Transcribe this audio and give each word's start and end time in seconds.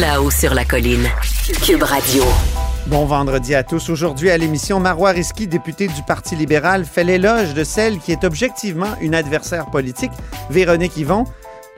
Là-haut 0.00 0.30
sur 0.30 0.54
la 0.54 0.64
colline. 0.64 1.06
Cube 1.66 1.82
Radio. 1.82 2.24
Bon 2.86 3.04
vendredi 3.04 3.54
à 3.54 3.62
tous. 3.62 3.90
Aujourd'hui 3.90 4.30
à 4.30 4.38
l'émission, 4.38 4.80
Marois 4.80 5.10
Risky, 5.10 5.46
député 5.46 5.86
du 5.86 6.02
Parti 6.06 6.34
libéral, 6.34 6.86
fait 6.86 7.04
l'éloge 7.04 7.52
de 7.52 7.62
celle 7.62 7.98
qui 7.98 8.10
est 8.10 8.24
objectivement 8.24 8.94
une 9.02 9.14
adversaire 9.14 9.66
politique, 9.66 10.12
Véronique 10.48 10.96
Yvon, 10.96 11.24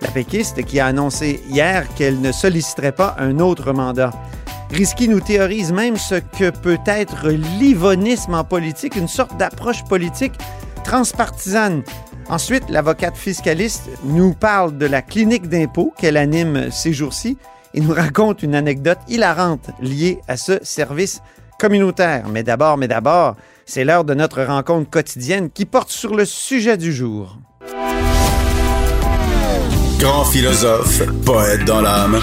la 0.00 0.12
péquiste 0.12 0.64
qui 0.64 0.78
a 0.78 0.86
annoncé 0.86 1.42
hier 1.48 1.92
qu'elle 1.97 2.20
ne 2.20 2.30
solliciterait 2.30 2.92
pas 2.92 3.16
un 3.19 3.41
autre 3.41 3.72
mandat. 3.72 4.12
Risky 4.70 5.08
nous 5.08 5.20
théorise 5.20 5.72
même 5.72 5.97
ce 5.97 6.14
que 6.14 6.50
peut 6.50 6.78
être 6.86 7.31
l'ivonisme 7.31 8.34
en 8.34 8.44
politique, 8.44 8.94
une 8.94 9.08
sorte 9.08 9.36
d'approche 9.38 9.83
politique 9.86 10.34
transpartisane. 10.84 11.83
Ensuite, 12.28 12.70
l'avocate 12.70 13.16
fiscaliste 13.16 13.88
nous 14.05 14.34
parle 14.34 14.78
de 14.78 14.86
la 14.86 15.03
clinique 15.03 15.48
d'impôt 15.48 15.92
qu'elle 15.98 16.16
anime 16.16 16.70
ces 16.70 16.92
jours-ci 16.92 17.36
et 17.75 17.80
nous 17.80 17.92
raconte 17.92 18.42
une 18.42 18.55
anecdote 18.55 18.98
hilarante 19.08 19.70
liée 19.80 20.20
à 20.28 20.36
ce 20.36 20.58
service 20.62 21.20
communautaire. 21.58 22.27
Mais 22.31 22.42
d'abord, 22.42 22.78
mais 22.78 22.89
d'abord, 22.89 23.36
c'est 23.66 23.84
l'heure 23.84 24.05
de 24.05 24.14
notre 24.14 24.42
rencontre 24.42 24.89
quotidienne 24.89 25.50
qui 25.50 25.66
porte 25.66 25.91
sur 25.91 26.14
le 26.14 26.25
sujet 26.25 26.77
du 26.77 26.92
jour. 26.92 27.36
Grand 29.98 30.25
philosophe, 30.25 31.03
poète 31.25 31.64
dans 31.64 31.81
l'âme. 31.81 32.20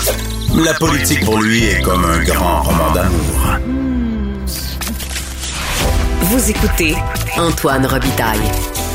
La 0.63 0.73
politique 0.73 1.23
pour 1.25 1.41
lui 1.41 1.65
est 1.65 1.81
comme 1.81 2.03
un 2.05 2.23
grand 2.23 2.61
roman 2.61 2.91
d'amour. 2.91 3.57
Vous 6.23 6.49
écoutez 6.49 6.95
Antoine 7.37 7.85
Robitaille. 7.85 8.39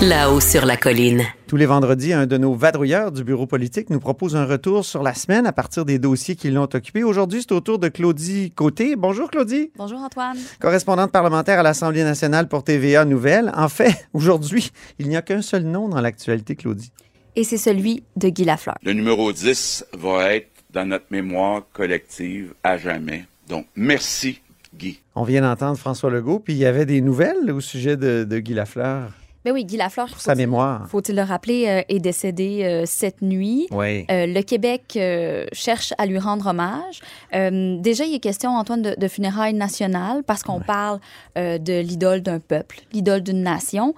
Là-haut 0.02 0.40
sur 0.40 0.64
la 0.64 0.76
colline. 0.76 1.24
Tous 1.46 1.56
les 1.56 1.66
vendredis, 1.66 2.12
un 2.12 2.26
de 2.26 2.36
nos 2.38 2.54
vadrouilleurs 2.54 3.12
du 3.12 3.22
bureau 3.22 3.46
politique 3.46 3.88
nous 3.88 4.00
propose 4.00 4.34
un 4.34 4.44
retour 4.46 4.84
sur 4.84 5.04
la 5.04 5.14
semaine 5.14 5.46
à 5.46 5.52
partir 5.52 5.84
des 5.84 6.00
dossiers 6.00 6.34
qui 6.34 6.50
l'ont 6.50 6.64
occupé. 6.64 7.04
Aujourd'hui, 7.04 7.42
c'est 7.42 7.52
au 7.52 7.60
tour 7.60 7.78
de 7.78 7.86
Claudie 7.86 8.50
Côté. 8.50 8.96
Bonjour 8.96 9.30
Claudie. 9.30 9.70
Bonjour, 9.76 10.00
Antoine. 10.00 10.36
correspondante 10.60 11.12
parlementaire 11.12 11.60
à 11.60 11.62
l'Assemblée 11.62 12.02
nationale 12.02 12.48
pour 12.48 12.64
TVA 12.64 13.04
Nouvelles. 13.04 13.52
En 13.54 13.68
fait, 13.68 14.08
aujourd'hui, 14.12 14.72
il 14.98 15.08
n'y 15.08 15.16
a 15.16 15.22
qu'un 15.22 15.40
seul 15.40 15.62
nom 15.62 15.88
dans 15.88 16.00
l'actualité, 16.00 16.56
Claudie. 16.56 16.90
Et 17.36 17.44
c'est 17.44 17.58
celui 17.58 18.02
de 18.16 18.28
Guy 18.28 18.44
Lafleur. 18.44 18.74
Le 18.82 18.92
numéro 18.92 19.32
10 19.32 19.86
va 19.96 20.34
être 20.34 20.50
dans 20.72 20.84
notre 20.84 21.06
mémoire 21.10 21.62
collective 21.72 22.54
à 22.64 22.76
jamais. 22.76 23.24
Donc, 23.48 23.66
merci, 23.76 24.40
Guy. 24.74 25.00
On 25.14 25.22
vient 25.22 25.42
d'entendre 25.42 25.78
François 25.78 26.10
Legault, 26.10 26.40
puis 26.40 26.54
il 26.54 26.58
y 26.58 26.66
avait 26.66 26.86
des 26.86 27.00
nouvelles 27.00 27.52
au 27.52 27.60
sujet 27.60 27.96
de, 27.96 28.24
de 28.24 28.38
Guy 28.40 28.54
Lafleur 28.54 29.12
Ben 29.46 29.52
oui, 29.52 29.64
Guy 29.64 29.76
Lafleur, 29.76 30.08
pour 30.08 30.20
sa 30.20 30.32
faut-il- 30.32 30.38
mémoire. 30.38 30.88
faut-il 30.88 31.14
le 31.14 31.22
rappeler, 31.22 31.68
euh, 31.68 31.82
est 31.88 32.00
décédé 32.00 32.64
euh, 32.64 32.82
cette 32.84 33.22
nuit. 33.22 33.68
Oui. 33.70 34.04
Euh, 34.10 34.26
le 34.26 34.42
Québec 34.42 34.98
cherche 35.52 35.94
à 35.98 36.06
lui 36.06 36.18
rendre 36.18 36.48
hommage. 36.48 36.98
Déjà, 37.32 38.04
il 38.06 38.14
est 38.16 38.18
question, 38.18 38.50
Antoine, 38.56 38.82
de, 38.82 38.96
de 38.98 39.06
funérailles 39.08 39.54
nationales 39.54 40.24
parce 40.24 40.42
qu'on 40.42 40.58
parle 40.60 40.98
de 41.36 41.80
l'idole 41.80 42.22
d'un 42.22 42.40
peuple, 42.40 42.80
l'idole 42.92 43.20
d'une 43.20 43.42
nation. 43.44 43.94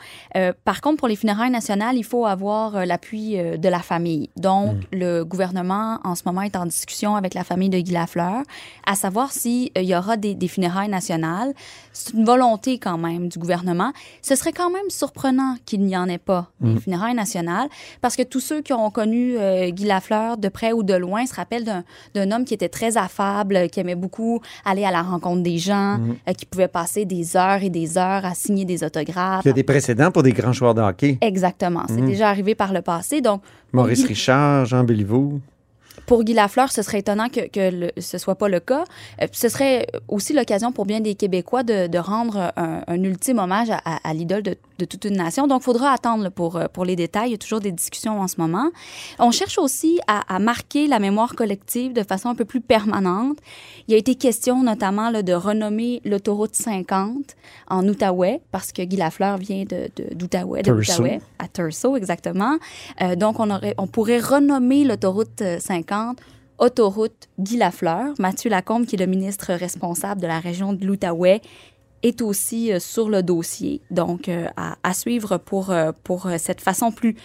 Par 0.64 0.82
contre, 0.82 0.98
pour 0.98 1.08
les 1.08 1.16
funérailles 1.16 1.50
nationales, 1.50 1.96
il 1.96 2.04
faut 2.04 2.26
avoir 2.26 2.84
l'appui 2.84 3.36
de 3.38 3.68
la 3.70 3.78
famille. 3.78 4.28
Donc, 4.36 4.74
le 4.92 5.22
gouvernement, 5.24 5.98
en 6.04 6.14
ce 6.14 6.24
moment, 6.26 6.42
est 6.42 6.56
en 6.56 6.66
discussion 6.66 7.16
avec 7.16 7.32
la 7.32 7.44
famille 7.44 7.70
de 7.70 7.78
Guy 7.78 7.92
Lafleur 7.92 8.42
à 8.86 8.94
savoir 8.96 9.32
s'il 9.32 9.70
y 9.76 9.94
aura 9.96 10.18
des, 10.18 10.34
des 10.34 10.48
funérailles 10.48 10.90
nationales. 10.90 11.54
C'est 11.94 12.12
une 12.12 12.24
volonté 12.26 12.78
quand 12.78 12.98
même 12.98 13.28
du 13.28 13.38
gouvernement. 13.38 13.92
Ce 14.20 14.34
serait 14.34 14.52
quand 14.52 14.70
même 14.70 14.90
surprenant 14.90 15.37
qu'il 15.66 15.80
n'y 15.82 15.96
en 15.96 16.08
ait 16.08 16.18
pas, 16.18 16.50
des 16.60 16.80
funérailles 16.80 17.14
nationales, 17.14 17.68
parce 18.00 18.16
que 18.16 18.22
tous 18.22 18.40
ceux 18.40 18.60
qui 18.62 18.72
ont 18.72 18.90
connu 18.90 19.36
euh, 19.38 19.70
Guy 19.70 19.84
Lafleur 19.84 20.36
de 20.36 20.48
près 20.48 20.72
ou 20.72 20.82
de 20.82 20.94
loin 20.94 21.24
se 21.26 21.34
rappellent 21.34 21.64
d'un- 22.14 22.30
homme 22.32 22.44
qui 22.44 22.54
était 22.54 22.68
très 22.68 22.96
affable, 22.96 23.68
qui 23.70 23.80
aimait 23.80 23.94
beaucoup 23.94 24.40
aller 24.64 24.84
à 24.84 24.90
la 24.90 25.02
rencontre 25.02 25.42
des 25.42 25.58
gens, 25.58 25.98
euh, 26.28 26.32
qui 26.32 26.46
pouvait 26.46 26.68
passer 26.68 27.04
des 27.04 27.36
heures 27.36 27.62
et 27.62 27.70
des 27.70 27.98
heures 27.98 28.24
à 28.24 28.34
signer 28.34 28.64
des 28.64 28.84
autographes. 28.84 29.42
Il 29.44 29.48
y 29.48 29.50
a 29.50 29.54
des 29.54 29.62
précédents 29.62 30.10
pour 30.10 30.22
des 30.22 30.32
grands 30.32 30.52
joueurs 30.52 30.74
de 30.74 30.82
hockey. 30.82 31.18
Exactement. 31.20 31.82
C'est 31.88 32.04
déjà 32.04 32.28
arrivé 32.28 32.54
par 32.54 32.72
le 32.72 32.82
passé. 32.82 33.20
Donc, 33.20 33.42
Maurice 33.72 34.00
Guy- 34.02 34.08
Richard, 34.08 34.64
Jean 34.66 34.84
Béliveau. 34.84 35.40
pour 36.06 36.24
Guy 36.24 36.32
Lafleur, 36.32 36.72
ce 36.72 36.80
serait 36.82 37.00
étonnant 37.00 37.28
que, 37.28 37.48
que 37.48 37.70
le- 37.70 37.90
ce 38.00 38.16
soit 38.16 38.34
pas 38.36 38.48
le 38.48 38.60
cas. 38.60 38.84
Euh, 39.20 39.26
ce 39.32 39.48
serait 39.50 39.86
aussi 40.08 40.32
l'occasion 40.32 40.72
pour 40.72 40.86
bien 40.86 41.00
des 41.00 41.14
Québécois 41.14 41.62
de, 41.64 41.86
de 41.86 41.98
rendre 41.98 42.50
un, 42.56 42.80
un 42.86 43.02
ultime 43.02 43.38
hommage 43.38 43.68
à, 43.70 43.80
à- 43.84 43.98
à 44.08 44.14
l'idole 44.14 44.42
de, 44.42 44.56
de 44.78 44.84
toute 44.84 45.04
une 45.04 45.16
nation. 45.16 45.46
Donc, 45.46 45.62
il 45.62 45.64
faudra 45.64 45.92
attendre 45.92 46.22
là, 46.24 46.30
pour, 46.30 46.56
euh, 46.56 46.66
pour 46.72 46.84
les 46.84 46.96
détails. 46.96 47.28
Il 47.30 47.32
y 47.32 47.34
a 47.34 47.38
toujours 47.38 47.60
des 47.60 47.72
discussions 47.72 48.20
en 48.20 48.28
ce 48.28 48.36
moment. 48.40 48.70
On 49.18 49.30
cherche 49.30 49.58
aussi 49.58 49.98
à, 50.06 50.34
à 50.34 50.38
marquer 50.38 50.86
la 50.86 50.98
mémoire 50.98 51.34
collective 51.34 51.92
de 51.92 52.02
façon 52.02 52.28
un 52.28 52.34
peu 52.34 52.44
plus 52.44 52.60
permanente. 52.60 53.38
Il 53.86 53.92
y 53.92 53.94
a 53.94 53.98
été 53.98 54.14
question 54.14 54.62
notamment 54.62 55.10
là, 55.10 55.22
de 55.22 55.32
renommer 55.32 56.00
l'autoroute 56.04 56.54
50 56.54 57.36
en 57.68 57.86
Outaouais, 57.88 58.40
parce 58.52 58.72
que 58.72 58.82
Guy 58.82 58.96
Lafleur 58.96 59.36
vient 59.38 59.64
de, 59.64 59.90
de- 59.96 60.14
d'Outaouais, 60.14 60.62
de 60.62 60.70
l'Outaouais 60.72 61.20
à 61.38 61.48
Turso, 61.48 61.96
exactement. 61.96 62.56
Euh, 63.02 63.16
donc, 63.16 63.40
on, 63.40 63.50
aurait, 63.50 63.74
on 63.78 63.86
pourrait 63.86 64.20
renommer 64.20 64.84
l'autoroute 64.84 65.42
euh, 65.42 65.58
50 65.58 66.18
autoroute 66.58 67.28
Guy 67.38 67.56
Lafleur. 67.56 68.14
Mathieu 68.18 68.50
Lacombe, 68.50 68.84
qui 68.86 68.96
est 68.96 68.98
le 68.98 69.06
ministre 69.06 69.52
responsable 69.54 70.20
de 70.20 70.26
la 70.26 70.40
région 70.40 70.72
de 70.72 70.84
l'Outaouais, 70.84 71.40
est 72.02 72.22
aussi 72.22 72.72
euh, 72.72 72.78
sur 72.78 73.08
le 73.08 73.22
dossier. 73.22 73.80
Donc, 73.90 74.28
euh, 74.28 74.46
à, 74.56 74.76
à 74.82 74.94
suivre 74.94 75.38
pour, 75.38 75.70
euh, 75.70 75.92
pour 76.04 76.28
cette 76.38 76.60
façon 76.60 76.92
plus 76.92 77.16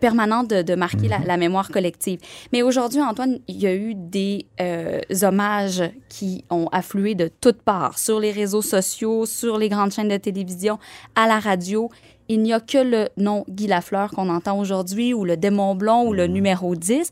permanente 0.00 0.48
de, 0.48 0.62
de 0.62 0.74
marquer 0.74 1.08
la, 1.08 1.18
la 1.18 1.36
mémoire 1.36 1.70
collective. 1.70 2.20
Mais 2.52 2.62
aujourd'hui, 2.62 3.00
Antoine, 3.02 3.38
il 3.48 3.60
y 3.60 3.66
a 3.66 3.74
eu 3.74 3.94
des 3.94 4.46
euh, 4.60 5.00
hommages 5.22 5.82
qui 6.08 6.44
ont 6.50 6.68
afflué 6.72 7.14
de 7.14 7.30
toutes 7.40 7.62
parts, 7.62 7.98
sur 7.98 8.20
les 8.20 8.32
réseaux 8.32 8.62
sociaux, 8.62 9.26
sur 9.26 9.58
les 9.58 9.68
grandes 9.68 9.92
chaînes 9.92 10.08
de 10.08 10.16
télévision, 10.16 10.78
à 11.14 11.26
la 11.26 11.38
radio. 11.38 11.90
Il 12.28 12.42
n'y 12.42 12.52
a 12.52 12.60
que 12.60 12.78
le 12.78 13.08
nom 13.16 13.44
Guy 13.48 13.66
Lafleur 13.66 14.10
qu'on 14.12 14.28
entend 14.28 14.58
aujourd'hui, 14.58 15.12
ou 15.14 15.24
le 15.24 15.36
démon 15.36 15.74
blond, 15.74 16.06
ou 16.06 16.12
le 16.12 16.26
numéro 16.26 16.76
10. 16.76 17.10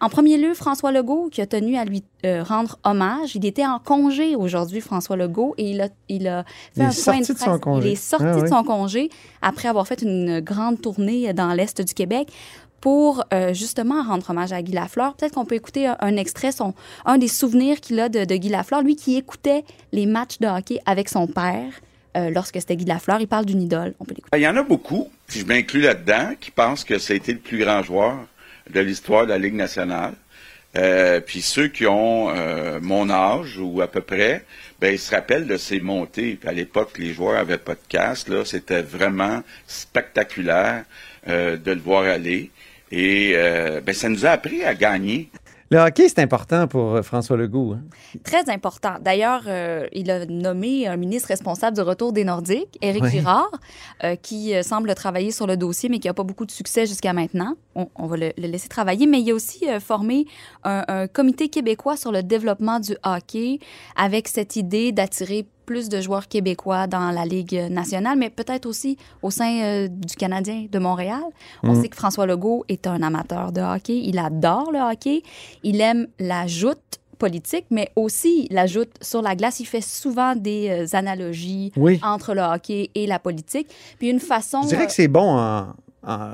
En 0.00 0.08
premier 0.08 0.38
lieu, 0.38 0.54
François 0.54 0.92
Legault, 0.92 1.28
qui 1.30 1.42
a 1.42 1.46
tenu 1.46 1.76
à 1.76 1.84
lui 1.84 2.02
euh, 2.24 2.42
rendre 2.42 2.78
hommage. 2.84 3.34
Il 3.34 3.44
était 3.44 3.66
en 3.66 3.78
congé 3.78 4.34
aujourd'hui, 4.34 4.80
François 4.80 5.16
Legault, 5.16 5.54
et 5.58 5.70
il 5.70 5.80
a, 5.82 5.88
il 6.08 6.26
a 6.26 6.44
fait 6.44 6.50
Il 6.76 6.82
est 6.82 6.84
un 6.86 6.88
point 6.88 6.92
sorti 6.92 7.20
de 7.32 7.36
presse. 7.36 7.44
son 7.44 7.58
congé. 7.58 7.88
Il 7.88 7.92
est 7.92 7.96
sorti 7.96 8.24
Ah 8.26 8.36
de 8.36 8.40
oui. 8.42 8.48
son 8.48 8.64
congé 8.64 9.10
après 9.42 9.68
avoir 9.68 9.86
fait 9.86 10.00
une 10.02 10.40
grande 10.40 10.80
tournée 10.80 11.32
dans 11.34 11.52
l'Est 11.52 11.82
du 11.82 11.92
Québec 11.94 12.28
pour 12.80 13.24
euh, 13.34 13.52
justement 13.52 14.02
rendre 14.02 14.30
hommage 14.30 14.52
à 14.54 14.62
Guy 14.62 14.72
Lafleur. 14.72 15.14
Peut-être 15.14 15.34
qu'on 15.34 15.44
peut 15.44 15.54
écouter 15.56 15.86
un, 15.86 15.98
un 16.00 16.16
extrait, 16.16 16.50
son, 16.50 16.72
un 17.04 17.18
des 17.18 17.28
souvenirs 17.28 17.78
qu'il 17.82 18.00
a 18.00 18.08
de, 18.08 18.24
de 18.24 18.36
Guy 18.36 18.48
Lafleur, 18.48 18.80
lui 18.80 18.96
qui 18.96 19.16
écoutait 19.18 19.64
les 19.92 20.06
matchs 20.06 20.38
de 20.38 20.46
hockey 20.46 20.80
avec 20.86 21.10
son 21.10 21.26
père 21.26 21.72
euh, 22.16 22.30
lorsque 22.30 22.54
c'était 22.58 22.76
Guy 22.76 22.86
Lafleur. 22.86 23.20
Il 23.20 23.28
parle 23.28 23.44
d'une 23.44 23.60
idole. 23.60 23.94
On 24.00 24.06
peut 24.06 24.14
l'écouter. 24.14 24.34
Il 24.38 24.42
y 24.42 24.48
en 24.48 24.56
a 24.56 24.62
beaucoup, 24.62 25.08
puis 25.26 25.40
je 25.40 25.44
m'inclus 25.46 25.82
là-dedans, 25.82 26.30
qui 26.40 26.50
pensent 26.50 26.84
que 26.84 26.98
ça 26.98 27.12
a 27.12 27.16
été 27.16 27.34
le 27.34 27.38
plus 27.38 27.58
grand 27.58 27.82
joueur 27.82 28.16
de 28.72 28.80
l'histoire 28.80 29.24
de 29.24 29.30
la 29.30 29.38
Ligue 29.38 29.54
nationale. 29.54 30.14
Euh, 30.76 31.20
puis 31.20 31.42
ceux 31.42 31.66
qui 31.66 31.86
ont 31.86 32.30
euh, 32.30 32.78
mon 32.80 33.10
âge 33.10 33.58
ou 33.58 33.80
à 33.80 33.88
peu 33.88 34.00
près, 34.00 34.44
ben 34.80 34.92
ils 34.94 34.98
se 34.98 35.10
rappellent 35.14 35.46
de 35.46 35.56
ces 35.56 35.80
montées. 35.80 36.38
À 36.46 36.52
l'époque, 36.52 36.96
les 36.98 37.12
joueurs 37.12 37.38
avaient 37.38 37.58
pas 37.58 37.74
de 37.74 37.80
casque. 37.88 38.28
Là, 38.28 38.44
c'était 38.44 38.82
vraiment 38.82 39.42
spectaculaire 39.66 40.84
euh, 41.26 41.56
de 41.56 41.72
le 41.72 41.80
voir 41.80 42.04
aller. 42.04 42.50
Et 42.92 43.34
ben 43.86 43.94
ça 43.94 44.08
nous 44.08 44.26
a 44.26 44.30
appris 44.30 44.64
à 44.64 44.74
gagner. 44.74 45.30
Le 45.72 45.78
hockey, 45.78 46.08
c'est 46.08 46.18
important 46.18 46.66
pour 46.66 46.96
euh, 46.96 47.02
François 47.02 47.36
Legault. 47.36 47.74
hein? 47.74 47.82
Très 48.24 48.50
important. 48.50 48.94
D'ailleurs, 49.00 49.42
euh, 49.46 49.86
il 49.92 50.10
a 50.10 50.26
nommé 50.26 50.88
un 50.88 50.96
ministre 50.96 51.28
responsable 51.28 51.76
du 51.76 51.82
retour 51.82 52.12
des 52.12 52.24
Nordiques, 52.24 52.76
Éric 52.82 53.04
Oui. 53.04 53.10
Girard, 53.10 53.52
euh, 54.02 54.16
qui 54.16 54.52
semble 54.64 54.92
travailler 54.96 55.30
sur 55.30 55.46
le 55.46 55.56
dossier, 55.56 55.88
mais 55.88 56.00
qui 56.00 56.08
n'a 56.08 56.14
pas 56.14 56.24
beaucoup 56.24 56.44
de 56.44 56.50
succès 56.50 56.86
jusqu'à 56.86 57.12
maintenant. 57.12 57.54
On, 57.76 57.88
on 57.94 58.06
va 58.08 58.16
le, 58.16 58.32
le 58.36 58.48
laisser 58.48 58.68
travailler. 58.68 59.06
Mais 59.06 59.20
il 59.20 59.30
a 59.30 59.34
aussi 59.34 59.68
euh, 59.70 59.78
formé 59.78 60.26
un, 60.64 60.82
un 60.88 61.06
comité 61.06 61.48
québécois 61.48 61.96
sur 61.96 62.10
le 62.10 62.24
développement 62.24 62.80
du 62.80 62.96
hockey 63.04 63.60
avec 63.94 64.26
cette 64.26 64.56
idée 64.56 64.90
d'attirer 64.90 65.46
plus 65.70 65.88
de 65.88 66.00
joueurs 66.00 66.26
québécois 66.26 66.88
dans 66.88 67.12
la 67.12 67.24
Ligue 67.24 67.54
nationale, 67.70 68.18
mais 68.18 68.28
peut-être 68.28 68.66
aussi 68.66 68.96
au 69.22 69.30
sein 69.30 69.52
euh, 69.62 69.86
du 69.88 70.16
Canadien 70.16 70.66
de 70.68 70.78
Montréal. 70.80 71.22
On 71.62 71.74
Mm. 71.74 71.82
sait 71.82 71.88
que 71.88 71.96
François 71.96 72.26
Legault 72.26 72.64
est 72.68 72.88
un 72.88 73.00
amateur 73.04 73.52
de 73.52 73.60
hockey. 73.60 73.98
Il 74.10 74.18
adore 74.18 74.72
le 74.72 74.80
hockey. 74.80 75.22
Il 75.62 75.80
aime 75.80 76.08
la 76.18 76.48
joute 76.48 76.98
politique, 77.18 77.66
mais 77.70 77.86
aussi 77.94 78.48
la 78.50 78.66
joute 78.66 78.90
sur 79.00 79.22
la 79.22 79.36
glace. 79.36 79.60
Il 79.60 79.66
fait 79.66 79.80
souvent 79.80 80.34
des 80.34 80.70
euh, 80.70 80.96
analogies 80.96 81.70
Oui. 81.76 82.00
entre 82.02 82.34
le 82.34 82.40
hockey 82.40 82.90
et 82.96 83.06
la 83.06 83.20
politique. 83.20 83.68
Puis 84.00 84.08
une 84.10 84.18
façon... 84.18 84.62
Je 84.62 84.68
dirais 84.74 84.82
euh, 84.82 84.86
que 84.86 84.92
c'est 84.92 85.06
bon 85.06 85.28
en, 85.38 85.66
en, 86.04 86.30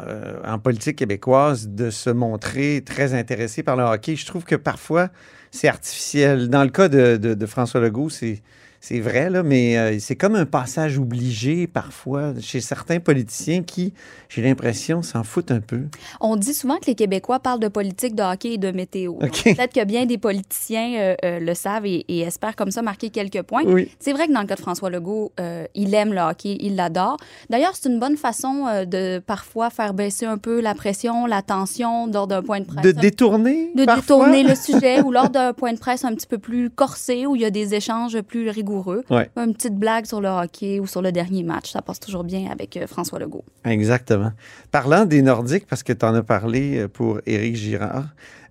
en 0.55 0.59
politique 0.59 0.97
québécoise 0.97 1.69
de 1.69 1.91
se 1.91 2.09
montrer 2.09 2.83
très 2.87 3.13
intéressé 3.13 3.63
par 3.63 3.77
le 3.77 3.83
hockey. 3.85 4.17
Je 4.17 4.25
trouve 4.25 4.45
que 4.45 4.57
parfois, 4.57 5.11
c'est 5.51 5.69
artificiel. 5.69 6.49
Dans 6.49 6.63
le 6.65 6.71
cas 6.71 6.89
de, 6.89 7.19
de- 7.19 7.35
de 7.35 7.47
François 7.47 7.81
Legault, 7.83 8.09
c'est. 8.09 8.41
C'est 8.89 9.01
vrai, 9.01 9.31
là, 9.31 9.43
mais 9.43 9.77
euh, 9.77 9.97
c'est 9.99 10.15
comme 10.15 10.37
un 10.37 10.47
passage 10.47 10.97
obligé 10.97 11.67
parfois 11.67 12.35
chez 12.41 12.61
certains 12.61 13.01
politiciens 13.01 13.65
qui, 13.65 13.93
j'ai 14.29 14.43
l'impression, 14.43 15.03
s'en 15.03 15.25
foutent 15.25 15.51
un 15.51 15.59
peu. 15.59 15.81
On 16.21 16.37
dit 16.37 16.55
souvent 16.55 16.77
que 16.77 16.87
les 16.87 16.95
Québécois 16.95 17.41
parlent 17.41 17.59
de 17.59 17.67
politique, 17.67 18.15
de 18.15 18.23
hockey 18.23 18.53
et 18.53 18.59
de 18.59 18.71
météo. 18.71 19.15
Peut-être 19.15 19.73
que 19.73 19.85
bien 19.85 20.07
des 20.07 20.19
politiciens 20.19 21.01
euh, 21.01 21.15
euh, 21.25 21.41
le 21.41 21.55
savent 21.55 21.85
et, 21.85 22.05
et 22.07 22.21
espèrent 22.21 22.55
comme 22.55 22.71
ça 22.71 22.81
marquer 22.81 23.11
quelques 23.11 23.43
points. 23.43 23.65
Oui. 23.65 23.91
C'est 23.99 24.13
vrai 24.13 24.29
que 24.29 24.33
dans 24.33 24.43
le 24.43 24.47
cas 24.47 24.55
de 24.55 24.61
François 24.61 24.89
Legault, 24.89 25.33
il 25.75 25.93
aime 25.93 26.13
le 26.13 26.21
hockey, 26.21 26.57
il 26.61 26.77
l'adore. 26.77 27.17
D'ailleurs, 27.51 27.73
c'est 27.75 27.89
une 27.89 27.99
bonne 27.99 28.17
façon 28.17 28.67
de 28.87 29.19
parfois 29.19 29.71
faire 29.71 29.95
baisser 29.95 30.27
un 30.27 30.39
peu 30.39 30.61
la 30.61 30.77
pression, 30.77 31.27
la 31.27 31.43
tension 31.43 32.07
lors 32.07 32.29
d'un 32.29 32.45
point 32.45 32.61
de 32.61 32.67
presse. 32.67 32.85
De 32.85 32.93
détourner 32.93 33.73
de 33.75 33.85
parfois? 33.85 34.29
détourner 34.29 34.45
le 34.45 34.55
sujet 34.55 35.01
ou 35.01 35.11
lors 35.11 35.31
d'un 35.31 35.53
point 35.53 35.73
de 35.73 35.81
presse 35.81 36.05
un 36.05 36.15
petit 36.15 36.29
peu 36.29 36.39
plus 36.39 36.71
corsé 36.71 37.27
où 37.27 37.35
il 37.35 37.43
y 37.43 37.45
a 37.45 37.51
des 37.51 37.75
échanges 37.75 38.21
plus 38.21 38.49
rigoureux. 38.77 39.05
Ouais. 39.11 39.31
Une 39.37 39.55
petite 39.55 39.75
blague 39.75 40.07
sur 40.07 40.21
le 40.21 40.29
hockey 40.29 40.81
ou 40.81 40.87
sur 40.87 41.03
le 41.03 41.13
dernier 41.13 41.43
match, 41.43 41.73
ça 41.73 41.83
passe 41.83 42.01
toujours 42.01 42.25
bien 42.25 42.51
avec 42.51 42.77
euh, 42.77 42.87
François 42.87 43.19
Legault. 43.19 43.45
Exactement. 43.65 44.33
Parlant 44.71 45.05
des 45.05 45.23
Nordiques, 45.23 45.67
parce 45.67 45.83
que 45.83 45.93
tu 45.93 46.05
en 46.05 46.15
as 46.15 46.23
parlé 46.23 46.79
euh, 46.79 46.89
pour 46.89 47.21
Éric 47.27 47.57
Girard, 47.57 48.07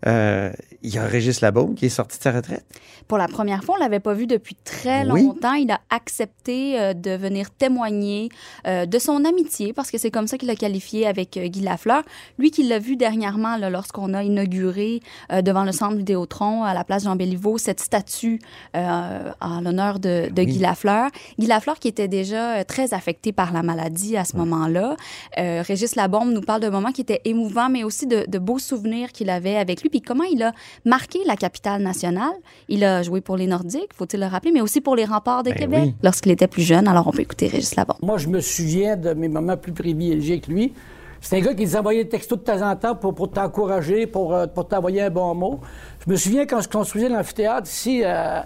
euh, 0.07 0.51
il 0.83 0.93
y 0.93 0.97
a 0.97 1.05
Régis 1.05 1.41
Labaume 1.41 1.75
qui 1.75 1.85
est 1.85 1.89
sorti 1.89 2.17
de 2.17 2.23
sa 2.23 2.31
retraite. 2.31 2.65
Pour 3.07 3.17
la 3.17 3.27
première 3.27 3.63
fois, 3.63 3.75
on 3.77 3.81
l'avait 3.81 3.99
pas 3.99 4.13
vu 4.13 4.27
depuis 4.27 4.55
très 4.63 5.09
Oui. 5.09 5.23
longtemps. 5.23 5.53
Il 5.53 5.71
a 5.71 5.79
accepté 5.89 6.79
euh, 6.79 6.93
de 6.93 7.11
venir 7.11 7.51
témoigner 7.51 8.29
euh, 8.67 8.85
de 8.85 8.99
son 8.99 9.25
amitié, 9.25 9.73
parce 9.73 9.91
que 9.91 9.97
c'est 9.97 10.11
comme 10.11 10.27
ça 10.27 10.37
qu'il 10.37 10.47
l'a 10.47 10.55
qualifié 10.55 11.05
avec 11.07 11.37
Guy 11.37 11.61
Lafleur. 11.61 12.03
Lui 12.39 12.51
qui 12.51 12.63
l'a 12.63 12.79
vu 12.79 12.95
dernièrement 12.97 13.57
lorsqu'on 13.69 14.13
a 14.13 14.23
inauguré 14.23 15.01
devant 15.43 15.63
le 15.63 15.71
centre 15.71 15.95
Vidéotron 15.95 16.63
à 16.63 16.73
la 16.73 16.83
place 16.83 17.03
Jean 17.03 17.15
Béliveau 17.15 17.57
cette 17.57 17.79
statue 17.79 18.39
en 18.73 19.61
l'honneur 19.61 19.99
de, 19.99 20.29
de 20.31 20.41
Oui. 20.41 20.47
Guy 20.47 20.59
Lafleur. 20.59 21.09
Guy 21.39 21.47
Lafleur 21.47 21.79
qui 21.79 21.87
était 21.87 22.07
déjà 22.07 22.63
très 22.65 22.93
affecté 22.93 23.31
par 23.31 23.53
la 23.53 23.63
maladie 23.63 24.17
à 24.17 24.25
ce 24.25 24.35
moment-là. 24.37 24.95
Régis 25.37 25.95
Labombe 25.95 26.31
nous 26.31 26.41
parle 26.41 26.61
d'un 26.61 26.69
moment 26.71 26.91
qui 26.91 27.01
était 27.01 27.21
émouvant, 27.25 27.69
mais 27.69 27.83
aussi 27.83 28.07
de, 28.07 28.25
de 28.27 28.39
beaux 28.39 28.59
souvenirs 28.59 29.11
qu'il 29.11 29.29
avait 29.29 29.57
avec 29.57 29.83
lui, 29.85 29.89
puis 29.89 30.01
comment 30.01 30.23
il 30.23 30.41
a 30.43 30.51
marqué 30.83 31.19
la 31.25 31.35
capitale 31.35 31.81
nationale. 31.81 32.33
Il 32.67 32.83
a 32.83 33.03
joué 33.03 33.21
pour 33.21 33.37
les 33.37 33.47
Nordiques, 33.47 33.93
faut-il 33.95 34.19
le 34.19 34.25
rappeler, 34.25 34.51
mais 34.51 34.61
aussi 34.61 34.81
pour 34.81 34.95
les 34.95 35.05
remparts 35.05 35.43
de 35.43 35.51
Ben 35.51 35.59
Québec 35.59 35.79
oui. 35.85 35.93
lorsqu'il 36.03 36.31
était 36.31 36.47
plus 36.47 36.63
jeune. 36.63 36.87
Alors, 36.87 37.07
on 37.07 37.11
peut 37.11 37.21
écouter 37.21 37.47
Régis 37.47 37.75
Labombe. 37.75 37.97
Moi, 38.01 38.17
je 38.17 38.27
me 38.27 38.41
souviens 38.41 38.95
de 38.97 39.13
mes 39.13 39.27
moments 39.27 39.57
plus 39.57 39.71
privilégiés 39.73 40.39
que 40.39 40.51
lui. 40.51 40.73
C'est 41.21 41.37
un 41.37 41.41
gars 41.41 41.53
qui 41.53 41.63
nous 41.65 41.75
envoyait 41.75 42.03
des 42.03 42.09
textos 42.09 42.37
de 42.39 42.43
temps 42.43 42.61
en 42.69 42.75
temps 42.75 42.95
pour, 42.95 43.15
pour 43.15 43.31
t'encourager, 43.31 44.05
pour, 44.07 44.33
euh, 44.35 44.47
pour 44.47 44.67
t'envoyer 44.67 45.01
un 45.03 45.09
bon 45.09 45.33
mot. 45.33 45.59
Je 46.05 46.11
me 46.11 46.15
souviens 46.17 46.45
quand 46.45 46.61
je 46.61 46.69
construisais 46.69 47.09
l'amphithéâtre 47.09 47.67
ici, 47.67 48.01
euh, 48.03 48.41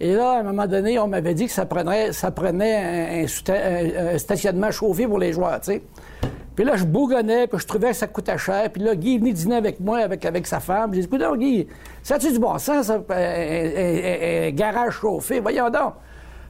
et 0.00 0.12
là, 0.14 0.32
à 0.32 0.40
un 0.40 0.42
moment 0.42 0.66
donné, 0.66 0.98
on 0.98 1.06
m'avait 1.08 1.34
dit 1.34 1.46
que 1.46 1.52
ça 1.52 1.64
prenait, 1.66 2.12
ça 2.12 2.30
prenait 2.30 3.24
un- 3.24 4.14
un 4.14 4.18
stationnement 4.18 4.70
chauffé 4.70 5.06
pour 5.06 5.18
les 5.18 5.32
joueurs, 5.32 5.60
tu 5.60 5.72
sais. 5.72 5.82
Puis 6.54 6.64
là, 6.64 6.76
je 6.76 6.84
bougonnais, 6.84 7.46
puis 7.46 7.58
je 7.58 7.66
trouvais 7.66 7.90
que 7.90 7.96
ça 7.96 8.06
coûtait 8.06 8.36
cher. 8.38 8.70
Puis 8.72 8.82
là, 8.82 8.94
Guy 8.94 9.14
est 9.14 9.18
venu 9.18 9.32
dîner 9.32 9.56
avec 9.56 9.80
moi, 9.80 9.98
avec, 10.00 10.24
avec 10.24 10.46
sa 10.46 10.60
femme. 10.60 10.92
J'ai 10.92 11.00
dit, 11.00 11.06
écoute, 11.06 11.20
donc, 11.20 11.38
Guy, 11.38 11.66
ça 12.02 12.16
a-tu 12.16 12.30
du 12.32 12.38
bon 12.38 12.58
sens, 12.58 12.86
ça, 12.86 12.94
un, 12.94 13.14
un- 13.14 13.14
un- 13.16 14.48
un 14.48 14.50
garage 14.50 14.94
chauffé? 14.94 15.40
Voyons 15.40 15.70
donc. 15.70 15.94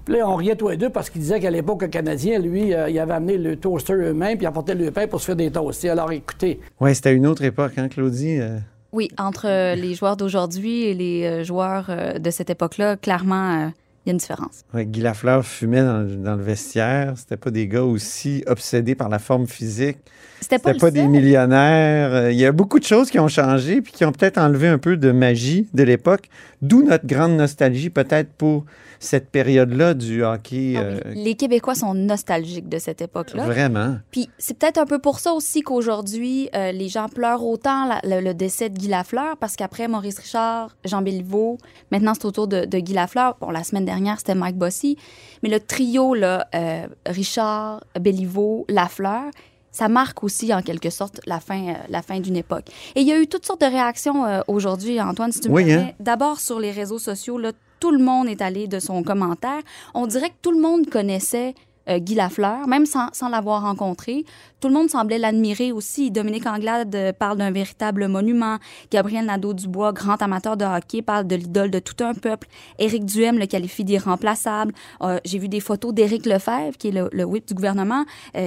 Puis 0.04 0.16
là, 0.16 0.28
on 0.28 0.34
riait 0.34 0.56
tous 0.56 0.69
les 0.69 0.76
deux 0.76 0.90
parce 0.90 1.08
qu'il 1.08 1.20
disait 1.20 1.38
qu'à 1.38 1.50
l'époque, 1.50 1.82
le 1.82 1.88
Canadien, 1.88 2.40
lui, 2.40 2.75
euh, 2.75 2.90
il 2.90 2.99
avait 2.99 3.12
amené 3.14 3.38
le 3.38 3.54
toaster 3.56 3.93
eux-mêmes, 3.93 4.37
puis 4.37 4.44
il 4.44 4.49
apportait 4.49 4.75
le 4.75 4.90
pain 4.90 5.06
pour 5.06 5.20
se 5.20 5.26
faire 5.26 5.37
des 5.37 5.50
toasts. 5.52 5.84
Alors, 5.84 6.10
écoutez, 6.10 6.58
Oui, 6.81 6.93
c'était 6.94 7.14
une 7.14 7.26
autre 7.26 7.44
époque, 7.44 7.75
hein, 7.76 7.88
Claudie? 7.88 8.40
Euh, 8.40 8.58
Oui, 8.93 9.08
entre 9.16 9.46
euh, 9.46 9.76
les 9.76 9.94
joueurs 9.94 10.16
d'aujourd'hui 10.16 10.87
et 10.87 10.94
les 10.94 11.44
joueurs 11.44 11.87
euh, 11.90 12.19
de 12.19 12.31
cette 12.31 12.50
époque-là, 12.50 12.96
clairement, 12.96 13.52
euh, 13.52 13.69
il 14.04 14.08
y 14.08 14.10
a 14.10 14.12
une 14.12 14.19
différence. 14.19 14.64
ouais, 14.75 14.84
Guy 14.87 15.00
Lafleur 15.00 15.44
fumait 15.46 15.82
dans, 15.82 15.99
le- 16.00 16.16
dans 16.16 16.34
le 16.37 16.43
vestiaire. 16.43 17.14
C'était 17.16 17.37
pas 17.37 17.50
des 17.50 17.69
gars 17.69 17.84
aussi 17.84 18.43
obsédés 18.46 18.94
par 18.94 19.08
la 19.08 19.19
forme 19.19 19.46
physique. 19.46 19.99
C'était 20.40 20.58
pas, 20.58 20.70
C'était 20.70 20.81
pas 20.81 20.90
des 20.90 21.06
millionnaires. 21.06 22.12
Euh, 22.12 22.32
Il 22.32 22.38
y 22.38 22.46
a 22.46 22.52
beaucoup 22.52 22.78
de 22.78 22.84
choses 22.84 23.10
qui 23.10 23.19
ont 23.20 23.28
changé 23.28 23.81
puis 23.81 23.93
qui 23.93 24.04
ont 24.04 24.12
peut-être 24.12 24.38
enlevé 24.38 24.69
un 24.69 24.78
peu 24.78 24.96
de 24.96 25.12
magie 25.12 25.69
de 25.72 25.82
l'époque. 25.84 26.28
D'où 26.62 26.82
notre 26.82 27.06
grande 27.06 27.37
nostalgie 27.37 27.90
peut-être 27.90 28.31
pour 28.32 28.64
cette 29.02 29.31
période-là 29.31 29.94
du 29.94 30.22
hockey. 30.25 30.75
Ah 30.76 30.81
oui, 30.81 31.00
euh, 31.06 31.12
Les 31.14 31.34
Québécois 31.34 31.75
sont 31.75 31.93
nostalgiques 31.94 32.69
de 32.69 32.78
cette 32.78 33.02
époque-là. 33.02 33.44
Vraiment. 33.46 33.96
Puis 34.10 34.31
c'est 34.38 34.56
peut-être 34.56 34.78
un 34.78 34.87
peu 34.87 34.99
pour 35.00 35.19
ça 35.19 35.32
aussi 35.32 35.62
qu'aujourd'hui, 35.62 36.49
euh, 36.54 36.70
les 36.72 36.88
gens 36.88 37.08
pleurent 37.08 37.44
autant 37.44 37.87
la- 37.87 38.00
le, 38.04 38.25
le 38.25 38.32
décès 38.34 38.70
de 38.70 38.78
Guy 38.78 38.88
Lafleur, 38.88 39.37
parce 39.38 39.56
qu'après 39.56 39.88
Maurice 39.88 40.19
Richard, 40.19 40.76
Jean 40.84 41.02
Béliveau, 41.02 41.58
maintenant 41.90 42.14
c'est 42.14 42.25
au 42.26 42.31
tour 42.32 42.46
de, 42.46 42.64
de 42.64 42.78
Guy 42.78 42.93
Lafleur. 42.94 43.37
Bon, 43.40 43.50
la 43.50 43.64
semaine 43.64 43.84
dernière, 43.84 44.19
c'était 44.19 44.34
Mike 44.37 44.56
Bossy. 44.56 44.96
Mais 45.43 45.48
le 45.48 45.58
trio, 45.60 46.14
là, 46.14 46.46
euh, 46.55 46.87
Richard, 47.06 47.82
Béliveau, 48.00 48.64
Lafleur, 48.69 49.25
ça 49.72 49.88
marque 49.88 50.22
aussi 50.22 50.52
en 50.55 50.60
quelque 50.62 50.90
sorte 50.90 51.20
la 51.26 51.40
fin, 51.40 51.69
euh, 51.70 51.72
la 51.88 52.02
fin 52.02 52.20
d'une 52.20 52.37
époque. 52.37 52.66
Et 52.94 53.00
il 53.00 53.08
y 53.08 53.12
a 53.12 53.19
eu 53.19 53.26
toutes 53.26 53.46
sortes 53.46 53.62
de 53.62 53.66
réactions 53.66 54.26
euh, 54.26 54.40
aujourd'hui, 54.46 55.00
Antoine, 55.00 55.32
si 55.32 55.40
tu 55.40 55.48
me 55.48 55.55
Oui, 55.55 55.72
hein? 55.72 55.90
D'abord 55.98 56.38
sur 56.40 56.60
les 56.60 56.70
réseaux 56.70 56.98
sociaux, 56.98 57.38
là, 57.38 57.52
tout 57.82 57.90
le 57.90 57.99
monde 57.99 58.29
est 58.29 58.40
allé 58.40 58.69
de 58.69 58.79
son 58.79 59.03
commentaire. 59.03 59.60
On 59.93 60.06
dirait 60.06 60.29
que 60.29 60.41
tout 60.41 60.53
le 60.53 60.60
monde 60.60 60.89
connaissait 60.89 61.56
euh, 61.89 61.98
Guy 61.98 62.15
Lafleur, 62.15 62.69
même 62.69 62.86
sans, 62.86 63.10
l'avoir 63.29 63.62
rencontré. 63.62 64.24
Tout 64.60 64.69
le 64.69 64.74
monde 64.74 64.89
semblait 64.89 65.19
l'admirer 65.19 65.72
aussi. 65.72 66.12
Dominique 66.12 66.46
Anglade 66.46 66.94
euh, 66.94 67.12
parle 67.12 67.39
d'un 67.39 67.51
véritable 67.51 68.06
monument. 68.06 68.58
Gabriel 68.93 69.27
Nadeau-Dubois, 69.27 69.93
grand 69.93 70.22
amateur 70.22 70.56
de 70.56 70.65
hockey, 70.65 71.03
parle 71.03 71.27
de 71.27 71.34
l'idole 71.34 71.72
de 71.72 71.81
tout 71.81 72.05
un 72.05 72.15
peuple. 72.15 72.46
Éric 72.79 73.05
Duhem 73.05 73.36
le 73.36 73.46
qualifie 73.46 73.82
d'irremplaçable. 73.82 74.72
Euh, 75.03 75.19
J'ai 75.24 75.41
vu 75.41 75.48
des 75.48 75.58
photos 75.58 75.93
d'Éric 75.93 76.24
Lefebvre, 76.24 76.77
qui 76.79 76.86
est 76.86 76.93
le, 76.93 77.08
le 77.10 77.24
whip 77.24 77.48
du 77.48 77.55
gouvernement, 77.55 78.05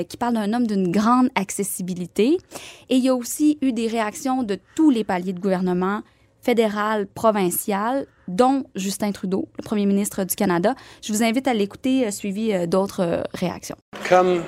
qui 0.07 0.15
parle 0.15 0.35
d'un 0.35 0.53
homme 0.53 0.65
d'une 0.65 0.93
grande 0.93 1.27
accessibilité. 1.35 2.37
Et 2.87 2.95
il 2.95 3.03
y 3.03 3.09
a 3.09 3.15
aussi 3.15 3.57
eu 3.61 3.73
des 3.73 3.87
réactions 3.87 4.43
de 4.43 4.57
tous 4.75 4.91
les 4.91 5.03
paliers 5.03 5.33
de 5.33 5.41
gouvernement, 5.41 6.03
fédéral, 6.45 7.07
provincial, 7.07 8.05
dont 8.27 8.65
Justin 8.75 9.11
Trudeau, 9.11 9.47
le 9.57 9.63
premier 9.63 9.87
ministre 9.87 10.23
du 10.23 10.35
Canada. 10.35 10.75
Je 11.03 11.11
vous 11.11 11.23
invite 11.23 11.47
à 11.47 11.53
l'écouter, 11.55 12.05
euh, 12.05 12.11
suivi 12.11 12.53
euh, 12.53 12.67
d'autres 12.67 13.01
euh, 13.03 13.21
réactions. 13.33 13.75
Comme 14.07 14.43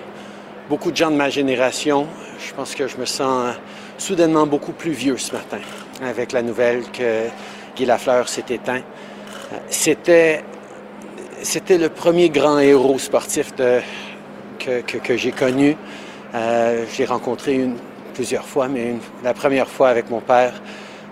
beaucoup 0.69 0.91
de 0.91 0.95
gens 0.95 1.09
de 1.09 1.15
ma 1.15 1.29
génération, 1.31 2.05
je 2.39 2.53
pense 2.53 2.75
que 2.75 2.87
je 2.87 2.97
me 2.97 3.05
sens 3.05 3.55
soudainement 3.97 4.45
beaucoup 4.45 4.73
plus 4.73 4.91
vieux 4.91 5.17
ce 5.17 5.33
matin 5.33 5.57
avec 6.03 6.31
la 6.33 6.43
nouvelle 6.43 6.83
que 6.91 7.25
Guy 7.75 7.85
Lafleur 7.85 8.29
s'est 8.29 8.45
éteint. 8.49 8.81
C'était, 9.69 10.43
c'était 11.41 11.79
le 11.79 11.89
premier 11.89 12.29
grand 12.29 12.59
héros 12.59 12.99
sportif 12.99 13.55
que, 13.55 13.81
que- 14.59 15.17
j'ai 15.17 15.31
connu. 15.31 15.75
Euh, 16.35 16.85
je 16.95 17.03
rencontré 17.05 17.55
une, 17.55 17.77
plusieurs 18.13 18.45
fois, 18.45 18.67
mais 18.67 18.91
une- 18.91 18.99
la 19.23 19.33
première 19.33 19.67
fois 19.67 19.89
avec 19.89 20.09
mon 20.11 20.19
père, 20.19 20.53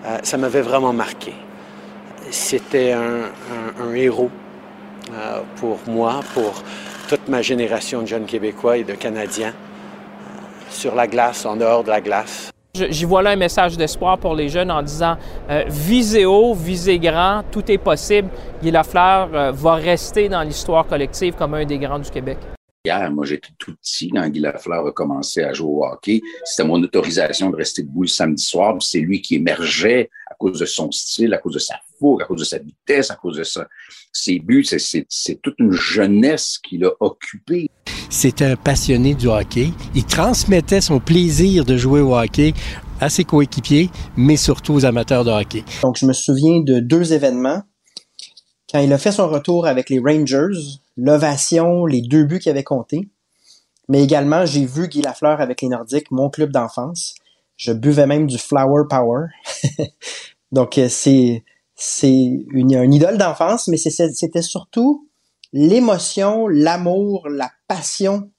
euh, 0.06 0.18
ça 0.22 0.36
m'avait 0.36 0.60
vraiment 0.60 0.92
marqué. 0.92 1.32
C'était 2.30 2.92
un, 2.92 3.94
héros 3.94 4.30
euh, 5.12 5.40
pour 5.56 5.78
moi, 5.86 6.20
pour 6.34 6.54
toute 7.08 7.28
ma 7.28 7.40
génération 7.40 8.02
de 8.02 8.06
jeunes 8.06 8.24
Québécois 8.24 8.78
et 8.78 8.84
de 8.84 8.94
Canadiens, 8.94 9.52
euh, 9.52 10.40
sur 10.68 10.94
la 10.94 11.06
glace, 11.06 11.46
en 11.46 11.56
dehors 11.56 11.84
de 11.84 11.90
la 11.90 12.00
glace. 12.00 12.50
J'y 12.74 13.04
vois 13.04 13.22
là 13.22 13.30
un 13.30 13.36
message 13.36 13.76
d'espoir 13.76 14.18
pour 14.18 14.34
les 14.34 14.48
jeunes 14.48 14.70
en 14.70 14.82
disant 14.82 15.16
euh, 15.48 15.64
visez 15.68 16.26
haut, 16.26 16.52
visez 16.52 16.98
grand, 16.98 17.42
tout 17.50 17.70
est 17.70 17.78
possible. 17.78 18.28
Guy 18.62 18.70
Lafleur 18.70 19.52
va 19.52 19.74
rester 19.74 20.28
dans 20.28 20.42
l'histoire 20.42 20.86
collective 20.86 21.34
comme 21.34 21.54
un 21.54 21.64
des 21.64 21.78
grands 21.78 22.00
du 22.00 22.10
Québec. 22.10 22.38
Hier, 22.86 23.10
moi, 23.10 23.26
j'étais 23.26 23.48
tout 23.58 23.74
petit 23.74 24.10
quand 24.10 24.28
Guy 24.28 24.38
Lafleur 24.38 24.86
a 24.86 24.92
commencé 24.92 25.42
à 25.42 25.52
jouer 25.52 25.68
au 25.68 25.84
hockey. 25.84 26.20
C'était 26.44 26.68
mon 26.68 26.80
autorisation 26.80 27.50
de 27.50 27.56
rester 27.56 27.82
debout 27.82 28.02
le 28.02 28.08
samedi 28.08 28.44
soir. 28.44 28.76
C'est 28.80 29.00
lui 29.00 29.20
qui 29.20 29.34
émergeait 29.34 30.08
à 30.30 30.34
cause 30.36 30.60
de 30.60 30.66
son 30.66 30.92
style, 30.92 31.34
à 31.34 31.38
cause 31.38 31.54
de 31.54 31.58
sa 31.58 31.74
fougue, 31.98 32.22
à 32.22 32.26
cause 32.26 32.38
de 32.38 32.44
sa 32.44 32.58
vitesse, 32.58 33.10
à 33.10 33.16
cause 33.16 33.38
de 33.38 33.42
sa, 33.42 33.66
ses 34.12 34.38
buts. 34.38 34.64
C'est 34.64 35.42
toute 35.42 35.56
une 35.58 35.72
jeunesse 35.72 36.58
qu'il 36.62 36.84
a 36.84 36.92
occupée. 37.00 37.68
C'était 38.08 38.44
un 38.44 38.54
passionné 38.54 39.14
du 39.14 39.26
hockey. 39.26 39.70
Il 39.96 40.04
transmettait 40.04 40.80
son 40.80 41.00
plaisir 41.00 41.64
de 41.64 41.76
jouer 41.76 42.02
au 42.02 42.16
hockey 42.16 42.54
à 43.00 43.08
ses 43.08 43.24
coéquipiers, 43.24 43.90
mais 44.16 44.36
surtout 44.36 44.74
aux 44.74 44.84
amateurs 44.84 45.24
de 45.24 45.32
hockey. 45.32 45.64
Donc, 45.82 45.98
je 45.98 46.06
me 46.06 46.12
souviens 46.12 46.60
de 46.60 46.78
deux 46.78 47.12
événements. 47.12 47.62
Quand 48.70 48.78
il 48.78 48.92
a 48.92 48.98
fait 48.98 49.10
son 49.10 49.28
retour 49.28 49.66
avec 49.66 49.90
les 49.90 49.98
Rangers, 49.98 50.78
l'ovation, 50.96 51.86
les 51.86 52.02
deux 52.02 52.24
buts 52.24 52.38
qu'il 52.38 52.50
avait 52.50 52.64
comptés. 52.64 53.08
Mais 53.88 54.02
également, 54.02 54.46
j'ai 54.46 54.66
vu 54.66 54.88
Guy 54.88 55.02
Lafleur 55.02 55.40
avec 55.40 55.62
les 55.62 55.68
Nordiques, 55.68 56.10
mon 56.10 56.28
club 56.28 56.50
d'enfance. 56.50 57.14
Je 57.56 57.72
buvais 57.72 58.06
même 58.06 58.26
du 58.26 58.38
Flower 58.38 58.84
Power. 58.88 59.26
Donc, 60.52 60.78
euh, 60.78 60.88
c'est, 60.88 61.44
c'est 61.74 62.12
une, 62.12 62.74
une 62.74 62.94
idole 62.94 63.18
d'enfance, 63.18 63.68
mais 63.68 63.76
c'était 63.76 64.42
surtout 64.42 65.08
l'émotion, 65.52 66.48
l'amour, 66.48 67.28
la 67.28 67.50
passion 67.68 68.30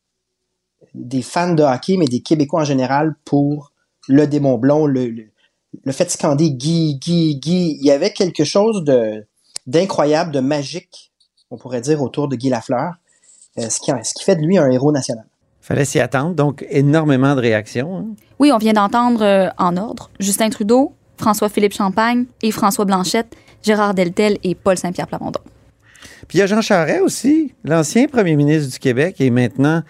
des 0.94 1.22
fans 1.22 1.54
de 1.54 1.64
hockey, 1.64 1.98
mais 1.98 2.06
des 2.06 2.22
Québécois 2.22 2.62
en 2.62 2.66
général 2.66 3.16
pour 3.26 3.72
le 4.08 4.28
démon 4.28 4.58
blond, 4.58 4.86
le, 4.86 5.08
le, 5.08 5.92
fait 5.92 6.06
de 6.06 6.10
scander 6.10 6.52
Guy, 6.52 6.98
Guy, 7.00 7.38
Guy. 7.38 7.78
Il 7.80 7.86
y 7.86 7.92
avait 7.92 8.14
quelque 8.14 8.44
chose 8.44 8.84
de, 8.84 9.26
d'incroyable, 9.66 10.32
de 10.32 10.40
magique, 10.40 11.07
on 11.52 11.58
pourrait 11.58 11.82
dire, 11.82 12.02
autour 12.02 12.28
de 12.28 12.36
Guy 12.36 12.50
Lafleur, 12.50 12.94
euh, 13.58 13.70
ce, 13.70 13.80
qui, 13.80 13.92
ce 14.04 14.14
qui 14.14 14.24
fait 14.24 14.36
de 14.36 14.42
lui 14.42 14.58
un 14.58 14.70
héros 14.70 14.92
national. 14.92 15.26
Fallait 15.62 15.86
s'y 15.86 16.00
attendre, 16.00 16.34
donc 16.34 16.66
énormément 16.70 17.36
de 17.36 17.42
réactions. 17.42 17.98
Hein? 17.98 18.06
Oui, 18.40 18.52
on 18.54 18.58
vient 18.58 18.74
d'entendre 18.74 19.24
euh, 19.24 19.50
en 19.58 19.76
ordre 19.76 20.10
Justin 20.20 20.50
Trudeau, 20.50 20.94
François-Philippe 21.18 21.74
Champagne 21.74 22.26
et 22.42 22.52
François 22.52 22.86
Blanchette, 22.86 23.36
Gérard 23.64 23.94
Deltel 23.94 24.38
et 24.44 24.56
Paul 24.56 24.78
Saint-Pierre 24.78 25.08
Plamondon. 25.08 25.42
Puis 26.28 26.38
il 26.38 26.40
y 26.40 26.42
a 26.42 26.48
Jean 26.48 26.62
Charest 26.62 27.02
aussi, 27.02 27.54
l'ancien 27.64 28.08
premier 28.08 28.36
ministre 28.36 28.72
du 28.72 28.80
Québec 28.80 29.20
et 29.20 29.30
maintenant 29.30 29.82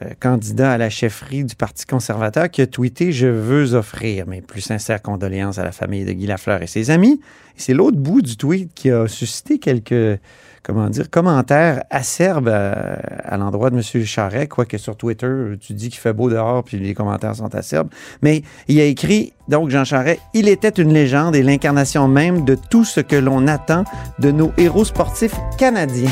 euh, 0.00 0.10
candidat 0.20 0.72
à 0.72 0.78
la 0.78 0.88
chefferie 0.88 1.44
du 1.44 1.54
Parti 1.54 1.84
conservateur, 1.84 2.50
qui 2.50 2.62
a 2.62 2.66
tweeté 2.66 3.12
Je 3.12 3.26
veux 3.26 3.74
offrir 3.74 4.26
mes 4.26 4.40
plus 4.40 4.62
sincères 4.62 5.02
condoléances 5.02 5.58
à 5.58 5.64
la 5.64 5.72
famille 5.72 6.04
de 6.04 6.12
Guy 6.12 6.26
Lafleur 6.26 6.62
et 6.62 6.66
ses 6.66 6.90
amis. 6.90 7.20
Et 7.56 7.60
c'est 7.60 7.74
l'autre 7.74 7.98
bout 7.98 8.22
du 8.22 8.36
tweet 8.36 8.72
qui 8.74 8.90
a 8.90 9.06
suscité 9.06 9.58
quelques 9.58 10.18
comment 10.62 10.88
dire, 10.88 11.10
commentaires 11.10 11.84
acerbes 11.90 12.48
à, 12.48 13.36
l'endroit 13.36 13.70
de 13.70 13.76
M. 13.76 14.04
Charret, 14.04 14.46
quoique 14.46 14.78
sur 14.78 14.96
Twitter, 14.96 15.28
tu 15.60 15.72
dis 15.74 15.88
qu'il 15.88 15.98
fait 15.98 16.12
beau 16.12 16.30
dehors, 16.30 16.62
puis 16.62 16.78
les 16.78 16.94
commentaires 16.94 17.34
sont 17.34 17.54
acerbes. 17.54 17.88
Mais 18.22 18.42
il 18.68 18.80
a 18.80 18.84
écrit, 18.84 19.32
donc 19.48 19.70
Jean 19.70 19.84
Charret, 19.84 20.18
il 20.34 20.48
était 20.48 20.68
une 20.70 20.92
légende 20.92 21.34
et 21.34 21.42
l'incarnation 21.42 22.08
même 22.08 22.44
de 22.44 22.54
tout 22.54 22.84
ce 22.84 23.00
que 23.00 23.16
l'on 23.16 23.46
attend 23.48 23.84
de 24.18 24.30
nos 24.30 24.52
héros 24.56 24.84
sportifs 24.84 25.34
canadiens. 25.58 26.10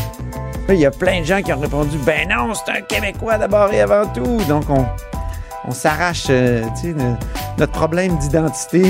il 0.68 0.76
y 0.76 0.86
a 0.86 0.90
plein 0.90 1.20
de 1.20 1.26
gens 1.26 1.42
qui 1.42 1.52
ont 1.52 1.60
répondu, 1.60 1.96
ben 2.04 2.28
non, 2.28 2.52
c'est 2.54 2.72
un 2.72 2.80
Québécois 2.80 3.38
d'abord 3.38 3.72
et 3.72 3.80
avant 3.80 4.06
tout. 4.12 4.38
Donc, 4.48 4.64
on, 4.68 4.84
on 5.66 5.72
s'arrache, 5.72 6.26
euh, 6.30 6.64
tu 6.80 6.92
sais, 6.92 6.96
notre 7.58 7.72
problème 7.72 8.16
d'identité 8.18 8.84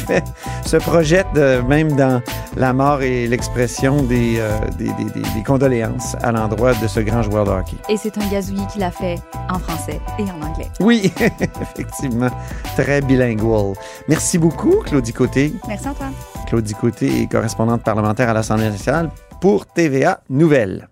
se 0.64 0.76
projette 0.78 1.26
euh, 1.36 1.62
même 1.62 1.92
dans 1.92 2.22
la 2.56 2.72
mort 2.72 3.02
et 3.02 3.26
l'expression 3.26 4.02
des, 4.02 4.36
euh, 4.38 4.58
des, 4.78 4.86
des, 4.86 5.20
des, 5.34 5.42
condoléances 5.44 6.16
à 6.22 6.32
l'endroit 6.32 6.74
de 6.74 6.86
ce 6.86 7.00
grand 7.00 7.22
joueur 7.22 7.44
de 7.44 7.50
hockey. 7.50 7.76
Et 7.88 7.96
c'est 7.96 8.16
un 8.18 8.26
gazouillis 8.28 8.66
qui 8.72 8.78
l'a 8.78 8.90
fait 8.90 9.16
en 9.50 9.58
français 9.58 10.00
et 10.18 10.22
en 10.22 10.46
anglais. 10.46 10.68
Oui, 10.80 11.12
effectivement, 11.20 12.30
très 12.76 13.00
bilingual. 13.00 13.74
Merci 14.08 14.38
beaucoup, 14.38 14.82
Claudie 14.84 15.12
Côté. 15.12 15.52
Merci 15.66 15.88
Antoine. 15.88 16.12
Claudie 16.46 16.74
Côté 16.74 17.22
est 17.22 17.26
correspondante 17.26 17.82
parlementaire 17.82 18.30
à 18.30 18.32
l'Assemblée 18.32 18.70
nationale 18.70 19.10
pour 19.40 19.66
TVA 19.66 20.20
Nouvelles. 20.30 20.88